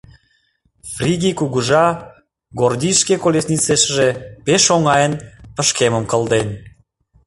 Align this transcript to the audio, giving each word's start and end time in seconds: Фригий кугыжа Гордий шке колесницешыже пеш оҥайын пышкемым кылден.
Фригий 0.93 1.35
кугыжа 1.39 1.85
Гордий 2.59 2.95
шке 3.01 3.15
колесницешыже 3.23 4.09
пеш 4.45 4.63
оҥайын 4.75 5.13
пышкемым 5.55 6.03
кылден. 6.11 6.47